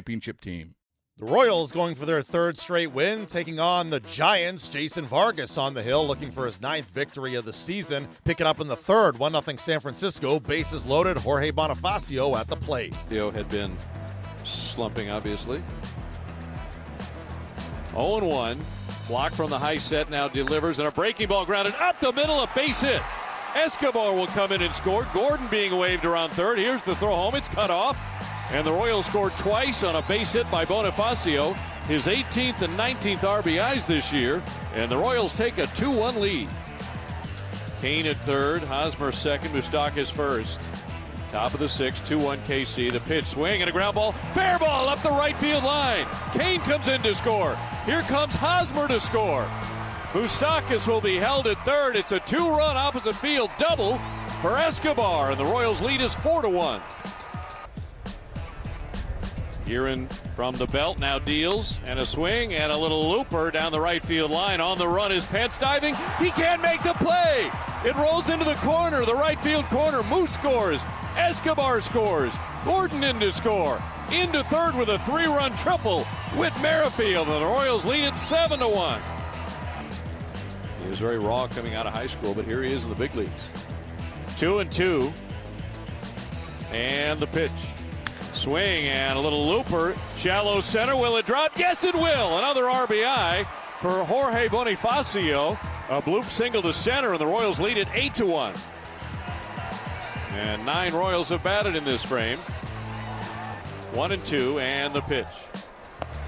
[0.00, 0.74] championship team.
[1.18, 4.68] The Royals going for their third straight win, taking on the Giants.
[4.68, 8.08] Jason Vargas on the hill looking for his ninth victory of the season.
[8.24, 10.40] Picking up in the third, 1 0 San Francisco.
[10.40, 11.18] Bases loaded.
[11.18, 12.94] Jorge Bonifacio at the plate.
[13.10, 13.76] Theo had been
[14.44, 15.62] slumping, obviously.
[17.90, 18.58] 0 1.
[19.06, 22.40] Blach from the high set now delivers, and a breaking ball grounded up the middle,
[22.40, 23.02] a base hit.
[23.54, 25.06] Escobar will come in and score.
[25.12, 26.58] Gordon being waved around third.
[26.58, 27.34] Here's the throw home.
[27.34, 27.98] It's cut off.
[28.52, 31.54] And the Royals scored twice on a base hit by Bonifacio.
[31.86, 34.42] His 18th and 19th RBIs this year.
[34.74, 36.48] And the Royals take a 2 1 lead.
[37.80, 38.62] Cain at third.
[38.62, 39.50] Hosmer second.
[39.52, 40.60] Moustakas first.
[41.30, 42.92] Top of the sixth, 2 1 KC.
[42.92, 44.12] The pitch swing and a ground ball.
[44.34, 46.06] Fair ball up the right field line.
[46.32, 47.56] Cain comes in to score.
[47.86, 49.48] Here comes Hosmer to score.
[50.12, 51.94] Moustakas will be held at third.
[51.94, 53.98] It's a two-run opposite field double
[54.42, 56.80] for Escobar, and the Royals lead is four to one.
[59.70, 63.80] Gearrin from the belt now deals and a swing and a little looper down the
[63.80, 64.60] right field line.
[64.60, 65.94] On the run is Pence diving.
[66.18, 67.48] He can't make the play.
[67.84, 70.02] It rolls into the corner, the right field corner.
[70.02, 70.84] Moose scores.
[71.16, 72.34] Escobar scores.
[72.64, 73.80] Gordon in to score.
[74.10, 76.02] Into third with a three-run triple.
[76.34, 79.00] Whit Merrifield and the Royals lead it seven to one.
[80.82, 82.96] He was very raw coming out of high school, but here he is in the
[82.96, 83.50] big leagues.
[84.36, 85.12] Two and two.
[86.72, 87.52] And the pitch.
[88.40, 89.94] Swing and a little looper.
[90.16, 90.96] Shallow center.
[90.96, 91.52] Will it drop?
[91.58, 92.38] Yes, it will.
[92.38, 93.46] Another RBI
[93.80, 95.58] for Jorge Bonifacio.
[95.90, 98.54] A bloop single to center, and the Royals lead it 8 to 1.
[100.36, 102.38] And nine Royals have batted in this frame.
[103.92, 105.26] One and two, and the pitch.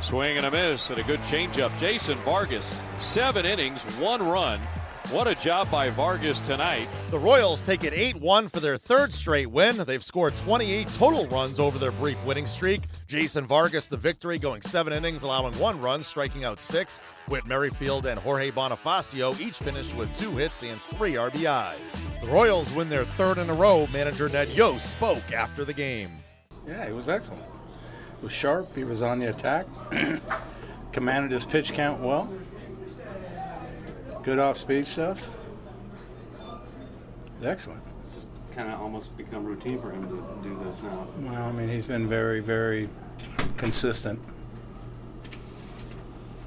[0.00, 1.78] Swing and a miss and a good changeup.
[1.78, 4.58] Jason Vargas, seven innings, one run.
[5.10, 6.86] What a job by Vargas tonight.
[7.10, 9.78] The Royals take it 8 1 for their third straight win.
[9.78, 12.82] They've scored 28 total runs over their brief winning streak.
[13.06, 16.98] Jason Vargas, the victory, going seven innings, allowing one run, striking out six.
[17.26, 22.20] Whit Merrifield and Jorge Bonifacio each finished with two hits and three RBIs.
[22.20, 23.88] The Royals win their third in a row.
[23.90, 26.10] Manager Ned Yost spoke after the game.
[26.66, 27.46] Yeah, he was excellent.
[28.20, 28.76] He was sharp.
[28.76, 29.64] He was on the attack.
[30.92, 32.30] Commanded his pitch count well.
[34.28, 35.26] Good off-speed stuff.
[37.42, 37.82] Excellent.
[38.14, 41.06] Just kind of almost become routine for him to do this now.
[41.20, 42.90] Well, I mean, he's been very, very
[43.56, 44.20] consistent.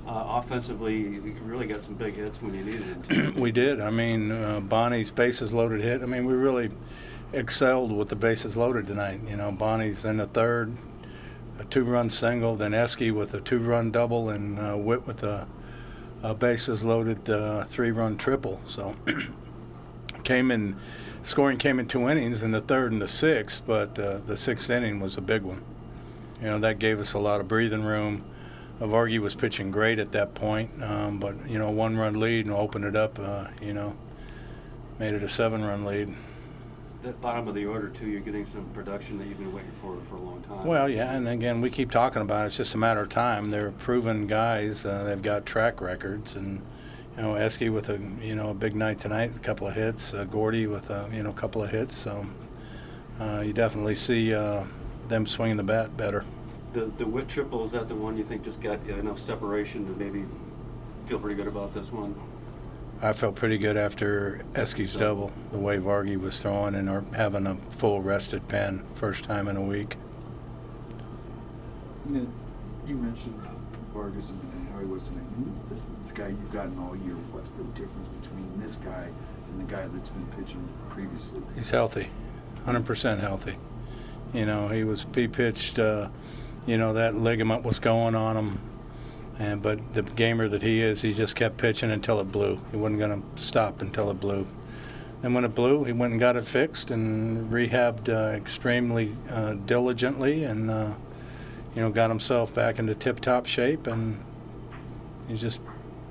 [0.06, 3.36] Uh, offensively, he really got some big hits when he needed it.
[3.36, 3.82] we did.
[3.82, 6.04] I mean, uh, Bonnie's bases loaded hit.
[6.04, 6.70] I mean, we really
[7.34, 9.22] excelled with the bases loaded tonight.
[9.28, 10.72] You know, Bonnie's in the third,
[11.58, 15.48] a two-run single, then Esky with a two-run double, and uh, Whit with a,
[16.24, 18.62] a bases loaded uh, three-run triple.
[18.68, 18.96] So
[20.24, 20.78] came in,
[21.24, 24.70] scoring came in two innings, in the third and the sixth, but uh, the sixth
[24.70, 25.64] inning was a big one.
[26.40, 28.24] You know, that gave us a lot of breathing room.
[28.80, 32.86] Vargy was pitching great at that point, um, but you know, one-run lead and opened
[32.86, 33.20] it up.
[33.20, 33.96] Uh, you know,
[34.98, 36.16] made it a seven-run lead.
[37.04, 39.98] That bottom of the order too, you're getting some production that you've been waiting for
[40.08, 40.66] for a long time.
[40.66, 42.48] Well, yeah, and again, we keep talking about it.
[42.48, 43.50] It's just a matter of time.
[43.50, 44.86] They're proven guys.
[44.86, 46.62] Uh, they've got track records, and
[47.18, 50.14] you know, Esky with a you know a big night tonight, a couple of hits.
[50.14, 51.96] Uh, Gordy with a you know a couple of hits.
[51.96, 52.28] So
[53.20, 54.66] uh, you definitely see uh,
[55.08, 56.24] them swinging the bat better.
[56.74, 59.92] The the Whit triple is that the one you think just got enough separation to
[59.94, 60.24] maybe
[61.08, 62.14] feel pretty good about this one?
[63.04, 67.56] I felt pretty good after Esky's double, the way Vargy was throwing and having a
[67.72, 69.98] full rested pen first time in a week.
[72.08, 73.42] You mentioned
[73.94, 75.24] Vargas and how he was tonight.
[75.70, 77.16] This is the guy you've gotten all year.
[77.32, 79.10] What's the difference between this guy
[79.50, 81.42] and the guy that's been pitching previously?
[81.56, 82.10] He's healthy.
[82.68, 83.56] 100% healthy.
[84.34, 85.80] You know, he was he pitched.
[85.80, 86.10] Uh,
[86.66, 88.60] you know that ligament was going on him,
[89.42, 92.62] and but the gamer that he is, he just kept pitching until it blew.
[92.70, 94.46] He wasn't going to stop until it blew.
[95.24, 99.54] And when it blew, he went and got it fixed and rehabbed uh, extremely uh,
[99.54, 100.92] diligently, and uh,
[101.76, 104.24] you know got himself back into tip-top shape, and
[105.28, 105.60] he's just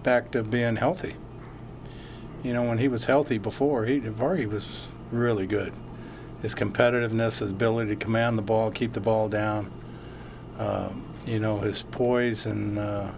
[0.03, 1.15] back to being healthy.
[2.43, 5.73] You know, when he was healthy before, he Vargy was really good
[6.43, 9.71] his competitiveness, his ability to command the ball, keep the ball down,
[10.59, 10.89] uh,
[11.31, 13.13] you know, his poise and uh,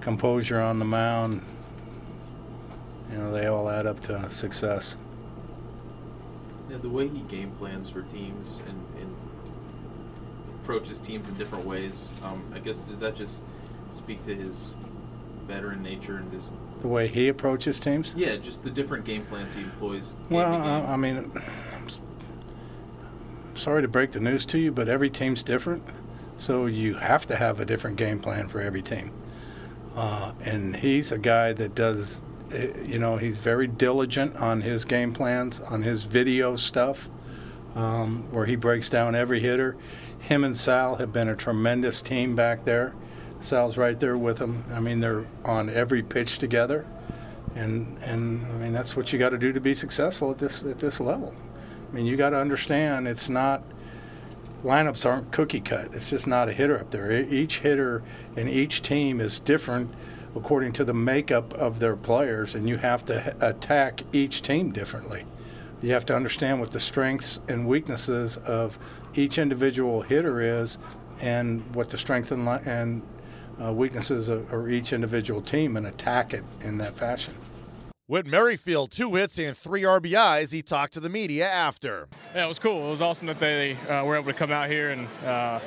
[0.00, 1.42] composure on the mound.
[3.10, 4.96] You know, they all add up to success.
[6.68, 9.14] Yeah, the way he game plans for teams and, and
[10.60, 13.42] approaches teams in different ways, um, I guess, does that just
[13.94, 14.56] speak to his
[15.46, 16.50] veteran nature and just
[16.80, 18.12] the way he approaches teams?
[18.16, 20.14] Yeah, just the different game plans he employs.
[20.30, 21.30] Well, I mean,
[23.54, 25.84] sorry to break the news to you, but every team's different.
[26.42, 29.12] So you have to have a different game plan for every team.
[29.94, 34.84] Uh, and he's a guy that does, eh, you know, he's very diligent on his
[34.84, 37.08] game plans, on his video stuff,
[37.76, 39.76] um, where he breaks down every hitter.
[40.18, 42.92] Him and Sal have been a tremendous team back there.
[43.38, 44.64] Sal's right there with him.
[44.74, 46.84] I mean, they're on every pitch together,
[47.54, 50.64] and and I mean that's what you got to do to be successful at this
[50.64, 51.32] at this level.
[51.88, 53.62] I mean, you got to understand it's not
[54.64, 55.94] lineups aren't cookie cut.
[55.94, 57.10] It's just not a hitter up there.
[57.12, 58.02] Each hitter
[58.36, 59.92] and each team is different
[60.34, 65.24] according to the makeup of their players, and you have to attack each team differently.
[65.82, 68.78] You have to understand what the strengths and weaknesses of
[69.14, 70.78] each individual hitter is,
[71.20, 73.02] and what the strengths and, and
[73.62, 77.34] uh, weaknesses of, of each individual team, and attack it in that fashion.
[78.12, 80.52] Whit Merrifield, two hits and three RBIs.
[80.52, 82.08] He talked to the media after.
[82.34, 82.86] Yeah, it was cool.
[82.86, 85.60] It was awesome that they uh, were able to come out here and, uh,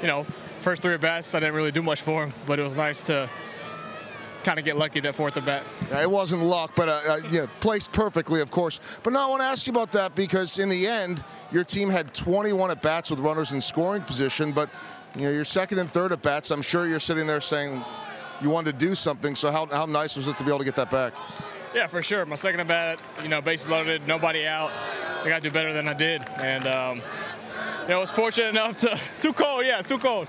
[0.00, 0.22] you know,
[0.60, 3.02] first three at bats, I didn't really do much for him, but it was nice
[3.08, 3.28] to
[4.44, 5.64] kind of get lucky that fourth at bat.
[5.90, 8.78] Yeah, it wasn't luck, but uh, uh, you know, placed perfectly, of course.
[9.02, 11.90] But now I want to ask you about that because in the end, your team
[11.90, 14.70] had 21 at bats with runners in scoring position, but
[15.16, 17.82] you know, your second and third at bats, I'm sure you're sitting there saying,
[18.40, 19.34] you wanted to do something.
[19.34, 21.12] So how, how nice was it to be able to get that back?
[21.74, 22.24] Yeah, for sure.
[22.24, 24.70] My second at bat, you know, bases loaded, nobody out.
[25.22, 26.96] I got to do better than I did, and um,
[27.82, 28.92] you know, I was fortunate enough to.
[29.10, 29.66] It's too cold.
[29.66, 30.28] Yeah, it's too cold.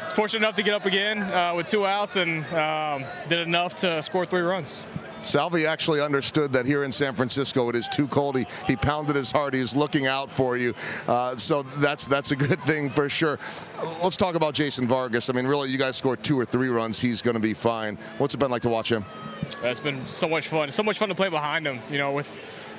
[0.00, 3.40] I was fortunate enough to get up again uh, with two outs and um, did
[3.40, 4.82] enough to score three runs.
[5.20, 8.36] Salvi actually understood that here in San Francisco it is too cold.
[8.36, 9.54] He, he pounded his heart.
[9.54, 10.74] He looking out for you.
[11.08, 13.38] Uh, so that's that's a good thing for sure.
[14.02, 15.28] Let's talk about Jason Vargas.
[15.28, 17.00] I mean, really, you guys scored two or three runs.
[17.00, 17.98] He's going to be fine.
[18.18, 19.04] What's it been like to watch him?
[19.62, 20.70] It's been so much fun.
[20.70, 21.80] So much fun to play behind him.
[21.90, 22.30] You know, with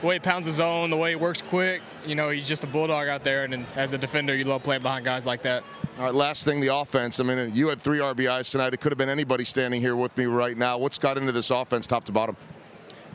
[0.01, 1.81] the way he pounds his zone, the way he works quick.
[2.05, 3.43] You know, he's just a bulldog out there.
[3.43, 5.63] And as a defender, you love playing behind guys like that.
[5.97, 7.19] All right, last thing, the offense.
[7.19, 8.73] I mean, you had three RBIs tonight.
[8.73, 10.77] It could have been anybody standing here with me right now.
[10.77, 12.37] What's got into this offense, top to bottom?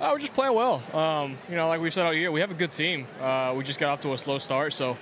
[0.00, 0.82] Uh, we're just playing well.
[0.92, 3.06] Um, you know, like we've said all year, we have a good team.
[3.20, 4.98] Uh, we just got off to a slow start, so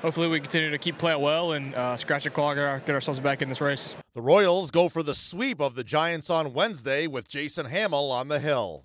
[0.00, 2.94] hopefully we continue to keep playing well and uh, scratch a claw, get, our, get
[2.94, 3.94] ourselves back in this race.
[4.14, 8.28] The Royals go for the sweep of the Giants on Wednesday with Jason Hammel on
[8.28, 8.84] the hill.